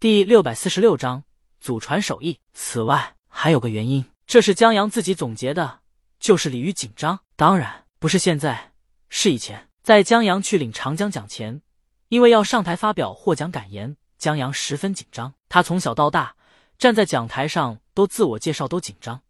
[0.00, 1.24] 第六百四十六章
[1.58, 2.38] 祖传手艺。
[2.54, 5.80] 此外还有个原因，这是江阳自己总结的，
[6.20, 7.18] 就是鲤鱼紧张。
[7.34, 8.74] 当然不是现在，
[9.08, 9.68] 是以前。
[9.82, 11.62] 在江阳去领长江奖前，
[12.10, 15.34] 因为要上台发表获奖感言，江阳十分紧张。
[15.48, 16.36] 他从小到大
[16.78, 19.20] 站在讲台上都自我介绍都紧张，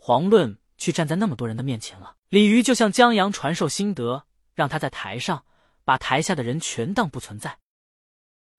[0.00, 2.16] 遑论去站在那么多人的面前了。
[2.30, 4.24] 鲤鱼就向江阳传授心得，
[4.54, 5.44] 让他在台上
[5.84, 7.58] 把台下的人全当不存在。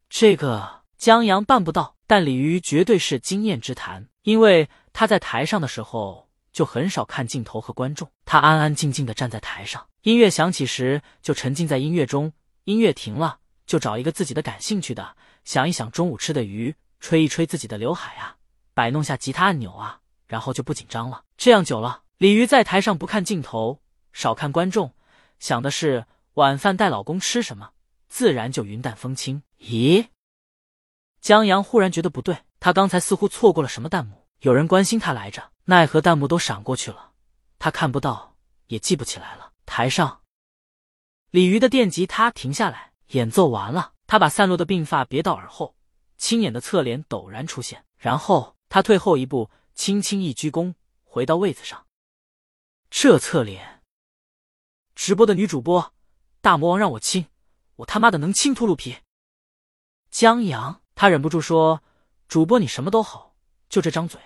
[0.09, 9.87] 这个江阳办不到，但李鱼绝对是经验之谈，因为他在台上的时候就很少看镜头和观众，他安安静静的站在台上。
[10.01, 12.31] 音乐响起时，就沉浸在音乐中；
[12.63, 18.37] 音乐停了，就找一个自己的感兴趣的，想一想中午吃的鱼，吹一吹自己的刘海啊，
[18.73, 21.23] 摆弄下吉他按钮啊，然后就不紧张了。
[21.37, 23.81] 这样久了，鲤鱼在台上不看镜头，
[24.13, 24.93] 少看观众，
[25.37, 27.69] 想的是晚饭带老公吃什么，
[28.09, 29.43] 自然就云淡风轻。
[29.59, 30.07] 咦，
[31.21, 37.11] 江阳忽然觉得不对，他刚才似乎错过了什么弹幕，有人关心他来着，奈何弹幕都闪过去了，
[37.59, 38.35] 他看不到，
[38.67, 39.51] 也记不起来了。
[39.65, 40.21] 台上，
[41.31, 43.93] 鲤鱼的电吉他停下来，演奏完了。
[44.05, 45.75] 他把散落的鬓发别到耳后，
[46.17, 47.83] 清眼的侧脸陡然出现。
[47.97, 51.87] 然后他退后一步，轻轻一鞠躬，回到位子上。
[52.89, 53.83] 这侧脸，
[54.95, 55.93] 直播的女主播，
[56.39, 57.27] 大魔王让我亲，
[57.75, 58.95] 我他妈的能亲秃噜皮。
[60.09, 61.83] 江阳，他忍不住说
[62.27, 63.35] ：“主播你什么都好，
[63.69, 64.19] 就这张嘴。”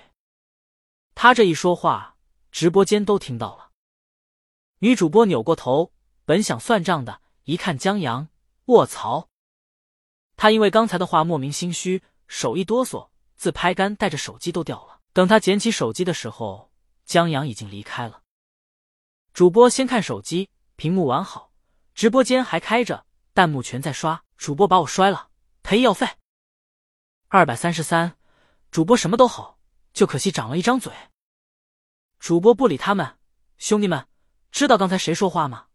[1.13, 2.15] 他这一说话，
[2.49, 3.71] 直播间都听到了。
[4.79, 5.91] 女主播扭过头，
[6.23, 8.29] 本想算账的，一看江阳，
[8.67, 9.27] 卧槽！
[10.37, 15.01] 他因为刚才的话莫名心虚，手一哆嗦，自拍杆带着手机都掉了。
[15.11, 16.71] 等他捡起手机的时候，
[17.03, 18.21] 江阳已经离开了。
[19.33, 21.51] 主播先看手机，屏幕完好，
[21.93, 25.27] 直播间还开着，弹幕全在刷：“主播把我摔了，
[25.63, 26.07] 赔医药费。”
[27.33, 28.17] 二百三十三，
[28.71, 29.57] 主播什么都好，
[29.93, 30.91] 就可惜长了一张嘴。
[32.19, 33.17] 主播不理他们，
[33.57, 34.05] 兄弟们。
[34.51, 35.67] 知道刚才谁说话吗？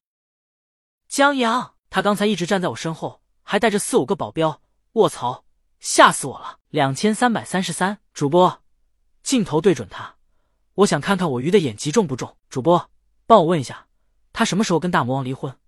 [1.09, 4.61] 江阳，他刚才一直站在我身后，还带着四五个保镖。
[4.93, 5.47] 卧槽，
[5.81, 6.59] 吓死我了！
[6.69, 8.62] 两千三百三十三，主播，
[9.22, 10.16] 镜头对准他，
[10.75, 12.37] 我想看看我鱼的演技重不重。
[12.50, 12.91] 主播，
[13.25, 13.89] 帮我问一下，
[14.34, 15.59] 他什么时候跟大魔王离婚？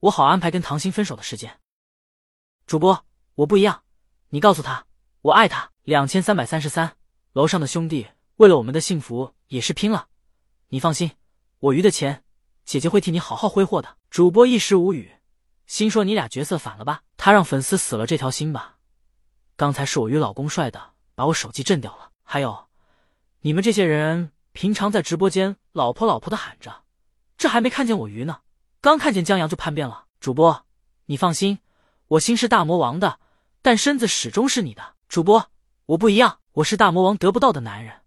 [0.00, 1.58] 我好安排跟唐鑫分手的时间。
[2.66, 3.84] 主播，我不一样，
[4.28, 4.84] 你告诉他，
[5.24, 5.70] 我爱他。
[5.84, 6.96] 两千三百三十三，
[7.32, 10.08] 楼上的兄弟为了我们的幸福也是拼了。
[10.68, 11.12] 你放心，
[11.60, 12.22] 我鱼的钱。
[12.66, 13.96] 姐姐会替你好好挥霍的。
[14.10, 15.12] 主播一时无语，
[15.66, 17.02] 心说你俩角色反了吧？
[17.16, 18.76] 他让粉丝死了这条心吧？
[19.56, 22.10] 刚才是我与老公帅的，把我手机震掉了。
[22.22, 22.66] 还有，
[23.40, 26.82] 你们这些人平常在直播间“老婆老婆”的喊着，
[27.38, 28.40] 这还没看见我鱼呢，
[28.82, 30.04] 刚看见江阳就叛变了。
[30.20, 30.66] 主播，
[31.06, 31.60] 你放心，
[32.08, 33.20] 我心是大魔王的，
[33.62, 34.93] 但身子始终是你的。
[35.14, 35.48] 主播，
[35.86, 38.00] 我不一样，我是大魔王得不到的男人，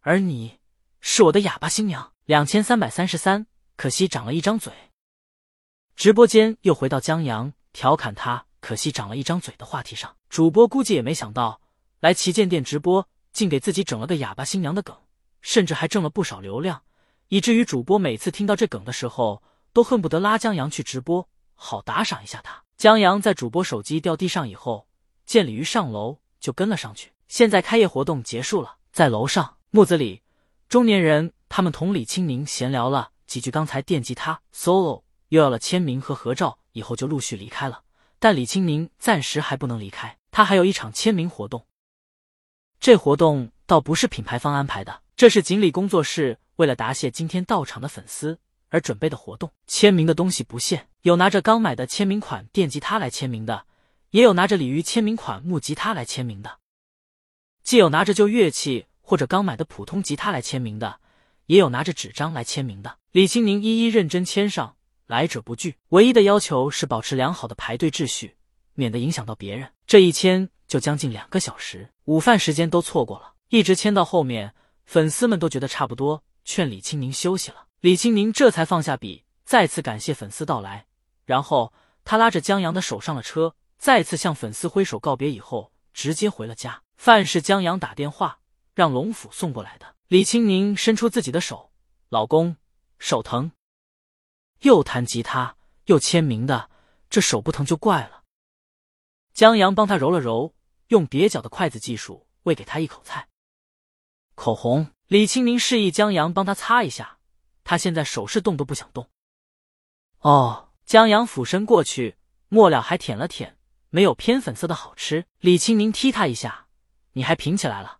[0.00, 0.58] 而你
[1.00, 2.12] 是我的哑巴新娘。
[2.24, 3.46] 两千三百三十三。
[3.76, 4.72] 可惜长了一张嘴。
[5.94, 10.16] 直播间又回到江阳调侃他可惜长了一张嘴的话题上。
[10.28, 11.60] 主播估计也没想到，
[12.00, 14.96] 来旗舰店直播竟给自己整了个哑巴新娘的梗，
[15.40, 16.82] 甚至还挣了不少流量，
[17.28, 19.40] 以至于主播每次听到这梗的时候，
[19.72, 22.64] 都恨不得拉江阳去直播，好打赏一下他。
[22.76, 24.88] 江阳在主播手机掉地上以后，
[25.24, 27.12] 见鲤鱼上楼，就跟了上去。
[27.28, 30.22] 现在开业活动结束了，在楼上木子里，
[30.68, 33.10] 中年人他们同李清明闲聊了。
[33.26, 37.82] 几句刚才电吉他 solo 又要了签名和合照，以后就陆续离开了。
[38.18, 41.64] 但李清明暂时还不能离开，他还有一场签名活动。
[42.80, 48.40] 这活动倒不是品牌方安排的，这是锦鲤工作室为了答谢今天到场的粉丝
[48.70, 49.52] 而准备的活动。
[49.68, 53.64] 签名的东西不限，有拿着刚买的签名款电吉他来签名的，
[54.10, 56.58] 也有拿着鲤鱼签名款木吉他来签名的，
[57.62, 61.00] 既有拿着旧乐器或者刚买的普通吉他来签名的。
[61.46, 64.76] 也有拿着纸张来签名的，李青宁一一认真签上，
[65.08, 65.74] 来者不拒。
[65.88, 68.36] 唯一的要求是保持良好的排队秩序，
[68.74, 69.68] 免得影响到别人。
[69.84, 77.66] 这一签就将近两个小时，午饭时间都错过了，一直签到后面，粉丝们都觉得差不多，劝李青宁休息了。
[77.80, 80.86] 李青宁这才放下笔，再次感谢粉丝到来，
[81.24, 81.72] 然后
[82.04, 86.82] 他拉着江阳的手上了车，再次向粉丝挥手告别，以后直接回了家。
[86.98, 88.40] 饭是江阳打电话
[88.74, 89.96] 让龙府送过来的。
[90.08, 91.72] 李青宁伸出自己的手，
[92.10, 92.56] 老公
[92.98, 93.52] 手疼，
[94.60, 95.56] 又弹吉他
[95.86, 96.68] 又签名的，
[97.08, 98.24] 这手不疼就怪了。
[99.32, 100.54] 江阳帮他揉了揉，
[100.88, 103.28] 用蹩脚的筷子技术喂给他一口菜。
[104.34, 107.18] 口红，李青宁示意江阳帮他擦一下，
[107.64, 109.08] 他现在手是动都不想动。
[110.18, 112.18] 哦，江阳俯身过去，
[112.48, 113.56] 末了还舔了舔，
[113.90, 115.26] 没有偏粉色的好吃。
[115.38, 116.66] 李青宁踢他一下，
[117.12, 117.98] 你还平起来了。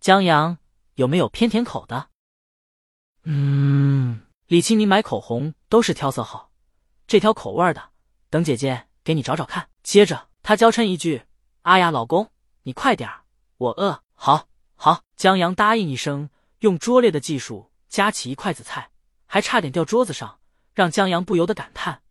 [0.00, 0.58] 江阳
[0.94, 2.10] 有没有偏甜口的？
[3.24, 6.52] 嗯，李青宁买口红都是挑色号，
[7.06, 7.90] 这挑口味的，
[8.30, 9.70] 等姐姐给你找找看。
[9.82, 11.24] 接着他娇嗔一句
[11.62, 12.30] ：“哎呀，老公，
[12.64, 13.24] 你快点儿，
[13.56, 15.02] 我饿。”好，好。
[15.16, 16.28] 江阳答应一声，
[16.58, 18.90] 用拙劣的技术夹起一筷子菜，
[19.26, 20.38] 还差点掉桌子上，
[20.74, 22.02] 让江阳不由得感叹：“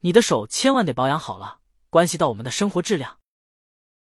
[0.00, 1.59] 你的手千万得保养好了，
[1.90, 3.18] 关系到我们的生活质量，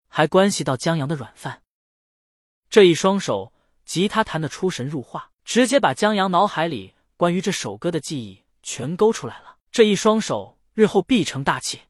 [0.08, 1.64] 还关系到江阳的软饭。”
[2.70, 3.52] 这一双手，
[3.84, 9.58] 吉他弹得出神入化，直接把江阳脑海里关于这首歌的记忆全勾出来了。
[9.72, 11.82] 这一双手，日后必成大器。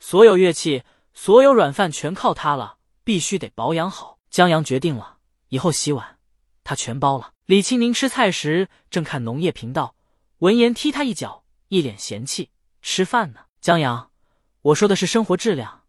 [0.00, 0.82] 所有乐器，
[1.12, 4.18] 所有软饭，全靠他了，必须得保养好。
[4.30, 5.18] 江阳决定了，
[5.48, 6.18] 以后洗碗
[6.64, 7.32] 他全包了。
[7.46, 9.94] 李青宁吃菜时正看农业频道，
[10.38, 12.50] 闻言踢他一脚，一脸嫌弃
[12.80, 14.09] ：“吃饭呢，江阳，
[14.62, 15.84] 我说的是生活质量，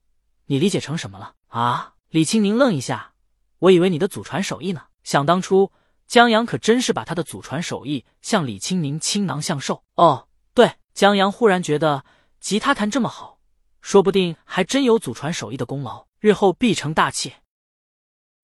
[0.45, 3.13] 你理解成什么了啊？”李青宁愣一下。
[3.59, 4.87] 我以为你的祖传手艺呢。
[5.03, 5.71] 想当初，
[6.07, 9.83] 江阳可真是把他的祖传手艺向李青宁倾囊相授。
[9.95, 12.05] 哦，对，江阳忽然觉得
[12.39, 13.39] 吉他弹这么好，
[13.81, 17.33] 说不定还真有祖传手艺的功劳，日后必成大器。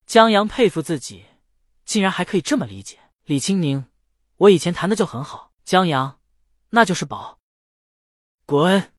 [0.05, 1.25] 江阳佩服自己，
[1.85, 3.85] 竟然还可以这么理解李青宁。
[4.37, 6.19] 我以前弹的就很好，江阳，
[6.69, 7.39] 那就是宝。
[8.45, 8.93] 滚！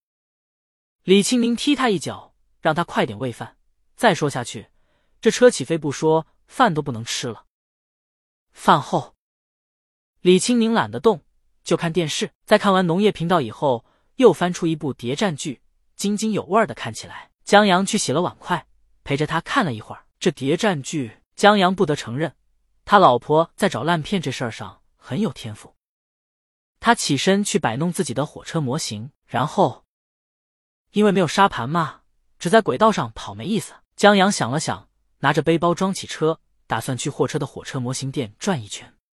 [1.08, 3.56] 李青宁踢他一脚，让他快点喂饭。
[3.96, 4.68] 再说下去。
[5.22, 7.46] 这车起飞不说，饭都不能吃了。
[8.52, 9.14] 饭后，
[10.20, 11.22] 李青宁懒得动，
[11.64, 12.30] 就看电视。
[12.44, 15.62] 在看完农业频道以后，又翻出一部谍战剧，
[15.96, 17.30] 津津有味的看起来。
[17.42, 18.66] 江阳去洗了碗筷，
[19.02, 20.04] 陪着他看了一会儿。
[20.20, 22.36] 这谍战剧，江阳不得承认，
[22.84, 25.74] 他老婆在找烂片这事儿上很有天赋。
[26.80, 29.86] 他起身去摆弄自己的火车模型，然后
[30.92, 32.00] 因为没有沙盘嘛，
[32.38, 33.74] 只在轨道上跑没意思。
[33.96, 34.88] 江阳想了想。
[35.20, 36.38] 拿着背包装起车，
[36.68, 38.94] 打算去货车的火车模型店转一圈。